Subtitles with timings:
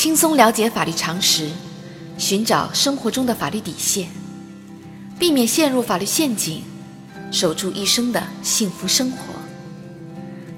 [0.00, 1.50] 轻松了解法律常识，
[2.16, 4.08] 寻找生活中的法律底线，
[5.18, 6.62] 避免陷入法律陷阱，
[7.30, 9.18] 守住一生的幸福生活。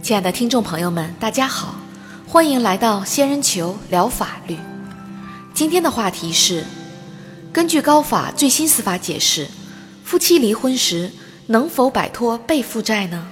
[0.00, 1.74] 亲爱的听众朋友们，大家好，
[2.24, 4.56] 欢迎来到仙人球聊法律。
[5.52, 6.64] 今天的话题是：
[7.52, 9.48] 根据高法最新司法解释，
[10.04, 11.10] 夫妻离婚时
[11.48, 13.26] 能否摆脱被负债呢？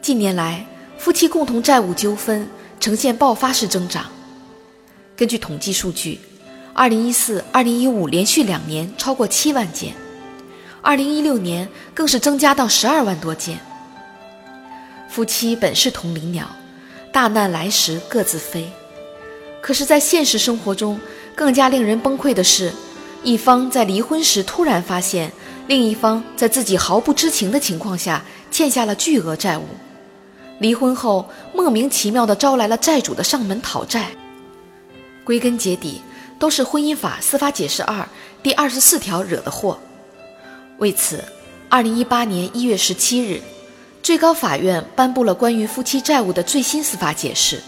[0.00, 0.64] 近年来，
[0.98, 2.48] 夫妻共同债务纠纷
[2.80, 4.06] 呈现爆发式增长。
[5.16, 6.20] 根据统计数据
[6.74, 9.94] ，2014、2015连续两年超过七万件
[10.82, 13.58] ，2016年更是增加到十二万多件。
[15.08, 16.46] 夫妻本是同林鸟，
[17.12, 18.70] 大难来时各自飞。
[19.62, 21.00] 可是，在现实生活中，
[21.34, 22.72] 更加令人崩溃的是，
[23.22, 25.32] 一方在离婚时突然发现，
[25.66, 29.64] 另一方在自己毫不知情的情况下欠下了巨额债务。
[30.58, 34.10] 离婚后，莫名其妙地招来了债主的上门讨债，
[35.22, 36.00] 归根结底
[36.38, 38.08] 都是婚姻法司法解释二
[38.42, 39.78] 第二十四条惹的祸。
[40.78, 41.22] 为此，
[41.68, 43.42] 二零一八年一月十七日，
[44.02, 47.62] 最高法院颁布了关于夫妻债务的最新司法解释。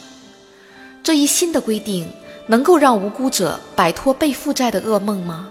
[1.03, 2.11] 这一新的规定
[2.47, 5.49] 能够让无辜者摆脱被负债的噩梦吗？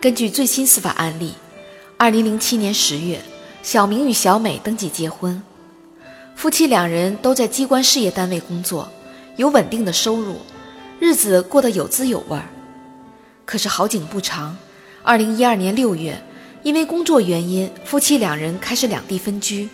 [0.00, 1.34] 根据最新司法案例，
[1.96, 3.20] 二零零七年十月。
[3.62, 5.42] 小明与小美登记结婚，
[6.34, 8.88] 夫妻两人都在机关事业单位工作，
[9.36, 10.36] 有稳定的收入，
[11.00, 12.48] 日子过得有滋有味儿。
[13.44, 14.56] 可是好景不长，
[15.02, 16.22] 二零一二年六月，
[16.62, 19.68] 因为工作原因，夫妻两人开始两地分居。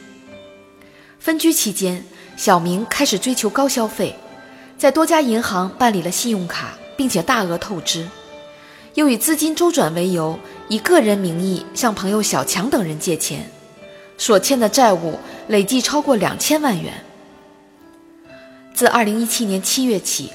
[1.18, 2.04] 分居期间，
[2.36, 4.16] 小明开始追求高消费，
[4.78, 8.08] 在多家银行办理了信用卡，并且大额透支，
[8.94, 13.50] 又以资金周转为由，以个人名义向朋友小强等人借钱。
[14.16, 16.92] 所欠的债务累计超过两千万元。
[18.72, 20.30] 自二零一七年七月起，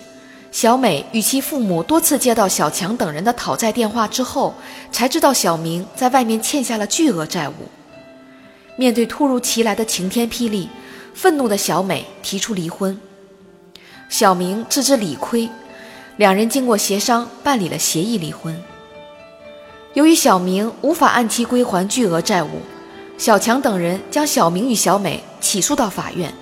[0.52, 4.54] 小美与其父母多次接到小强等人的讨债电话之后，
[4.92, 7.54] 才知道小明在外面欠下了巨额债务。
[8.78, 10.70] 面对突如其来的晴天霹雳，
[11.14, 12.98] 愤怒的小美提出离婚。
[14.08, 15.50] 小明自知理亏，
[16.16, 18.58] 两人经过协商办理了协议离婚。
[19.94, 22.62] 由于小明无法按期归还巨额债务。
[23.19, 26.34] 小强等人将小明与小美起诉到法院，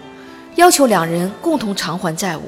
[0.58, 2.44] 要求两人共同偿还债务。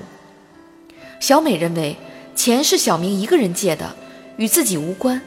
[1.20, 1.98] 小美认为
[2.36, 3.92] 钱是小明一个人借的，
[4.38, 5.20] 与自己无关。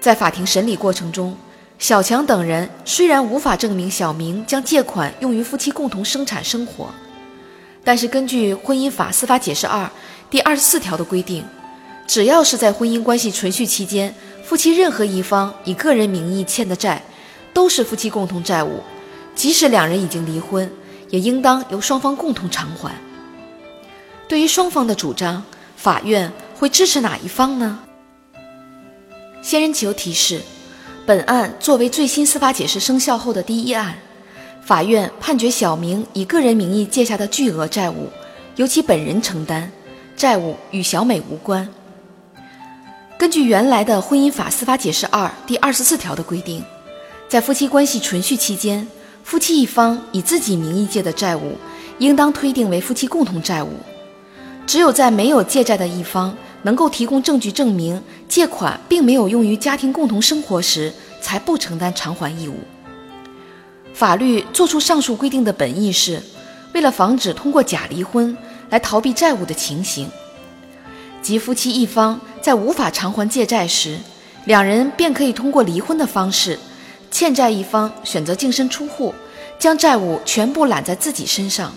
[0.00, 1.36] 在法庭审理过程中，
[1.76, 6.88] 小强等人虽然无法证明小明将借款用于夫妻共同生产生活，
[7.82, 9.90] 但是根据婚姻法司法解释二
[10.30, 11.44] 第二十四条的规定，
[12.06, 17.02] 只要是在婚姻关系存续期间，夫妻任何一方以个人名义欠的债。
[17.56, 18.82] 都是夫妻共同债务，
[19.34, 20.70] 即使两人已经离婚，
[21.08, 22.94] 也应当由双方共同偿还。
[24.28, 25.42] 对于双方的主张，
[25.74, 27.78] 法院会支持哪一方呢？
[29.40, 30.42] 仙人球提示：
[31.06, 33.96] 本案作为最新司法解释生效后的第一案，
[34.60, 38.10] 法院判决小明以个人名义借下的巨额债务
[38.56, 39.70] 由其本人承担，
[40.14, 41.66] 债务与小美无关。
[43.16, 46.62] 根据原来的婚姻法司法解释二第二十四条的规定。
[47.28, 48.86] 在夫妻关系存续期间，
[49.24, 51.56] 夫妻一方以自己名义借的债务，
[51.98, 53.70] 应当推定为夫妻共同债务。
[54.64, 62.60] 只有在没有借债的一方能够提供证据证明借款并没有用于家庭共同生活时，才不承担偿还义务。
[63.92, 66.22] 法律作出上述规定的本意是，
[66.74, 68.36] 为了防止通过假离婚
[68.70, 70.08] 来逃避债务的情形，
[71.20, 73.98] 即夫妻一方在无法偿还借债时，
[74.44, 76.56] 两人便可以通过离婚的方式。
[77.10, 79.14] 欠债一方选择净身出户，
[79.58, 81.72] 将债务全部揽在自己身上，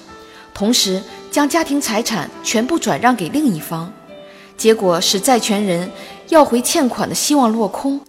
[0.54, 1.02] 同时
[1.32, 3.92] 将家庭财产全部转让给另一方，
[4.58, 5.90] 结果使债权人
[6.28, 8.02] 要回欠款的希望落空。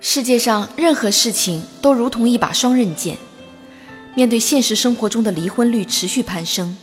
[0.00, 3.16] 世界上任何事情都如同一把双刃剑，
[4.14, 6.76] 面对现实生活中的离婚率持续攀升，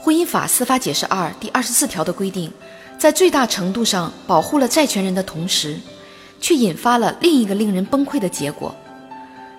[0.00, 2.52] 婚姻法司法解释二第二十四条的规定，
[2.98, 5.78] 在最大程度上保护了债权人的同时。
[6.40, 8.74] 却引发了另一个令人崩溃的结果，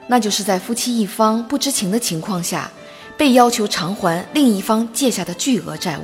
[0.07, 2.71] 那就是在夫妻一方不知情的情况下，
[3.17, 6.03] 被要求偿还另一方借下的巨额债务。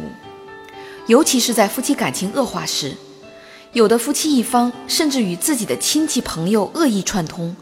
[1.08, 2.94] 尤其是在夫妻感情恶化时，
[3.74, 7.56] 有的夫妻一方甚至与自己的亲戚朋友恶意串通，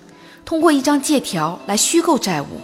[0.46, 2.62] 通过一张借条来虚构债务，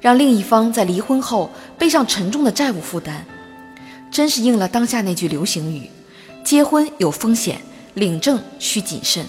[0.00, 3.24] 让另一方在离婚后背上沉重的债务负担。
[4.10, 5.88] 真是应了当下那句流行语
[6.44, 7.62] ：“结婚有风险，
[7.94, 9.24] 领证需谨慎。”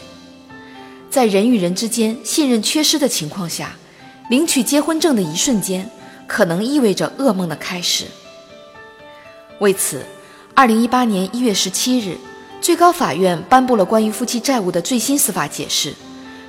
[1.13, 3.75] 在人与人之间信任缺失的情况下，
[4.31, 5.87] 领取结婚证的一瞬间，
[6.25, 8.05] 可能意味着噩梦的开始。
[9.59, 10.03] 为此，
[10.55, 12.17] 二零一八年一月十七日，
[12.59, 15.93] 最高法院颁布了关于夫妻债务的最新司法解释，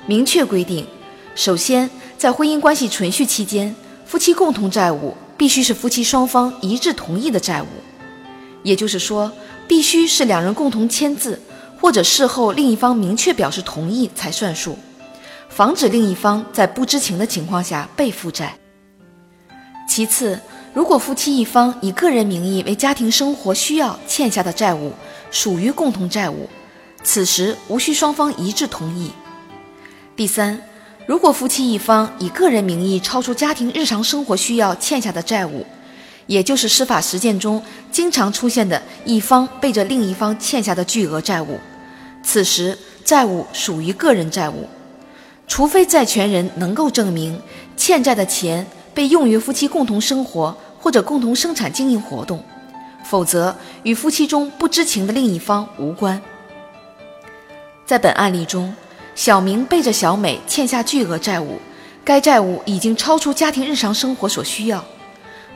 [0.07, 0.87] 明确规定：
[1.35, 7.67] 首先，在婚姻关系存续期间，夫妻共同债务必须是夫妻双方一致同意的债务，
[8.63, 9.31] 也就是说，
[9.67, 11.39] 必须是两人共同签字，
[11.85, 14.75] 或者事后另一方明确表示同意才算数，
[15.49, 18.57] 防止另一方在不知情的情况下被负债。
[19.87, 20.39] 其次，
[20.73, 24.93] 如果夫妻一方以个人名义为家庭生活需要欠下的债务
[25.29, 26.49] 属于共同债务，
[27.03, 29.11] 此时无需双方一致同意。
[30.15, 30.59] 第三，
[31.05, 35.63] 如果夫妻一方以个人名义超出家庭日常生活需要欠下的债务，
[36.25, 37.61] 也就是司法实践中
[37.91, 41.59] 经常出现的一方背着另一方欠下的巨额债务，
[42.25, 44.67] 此时债务属于个人债务，
[45.47, 47.41] 除非债权人能够证明
[47.77, 50.57] 欠债的钱被用于夫妻共同生活。
[50.77, 52.43] 或者共同生产经营活动，
[53.03, 56.21] 否则与夫妻中不知情的另一方无关。
[57.87, 58.71] 在本案例中，
[59.15, 61.59] 小明背着小美欠下巨额债务，
[62.03, 64.85] 该债务已经超出家庭日常生活所需要。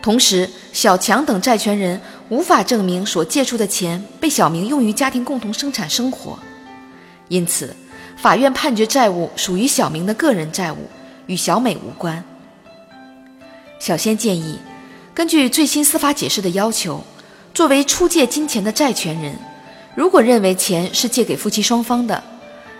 [0.01, 6.39] 同时，小强等债权人无法证明所借出的钱被小明用于家庭共同生产生活，
[7.29, 7.73] 因此，
[8.17, 10.89] 法院判决债务属于小明的个人债务，
[11.27, 12.21] 与小美无关。
[13.79, 14.59] 小仙建议。
[15.11, 17.03] 根据最新司法解释的要求，
[17.53, 19.35] 作为出借金钱的债权人，
[19.93, 22.23] 如果认为钱是借给夫妻双方的，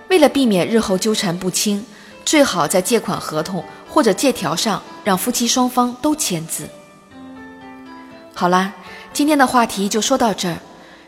[0.10, 1.86] 为了避免日后纠缠不清，
[2.24, 6.70] 最好在借款合同或者借条上让夫妻双方都签字。
[8.34, 8.74] 好啦，
[9.12, 10.58] 今天的话题就说到这儿。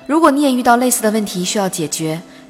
[0.06, 2.22] 如果你也遇到类似的问题需要解决，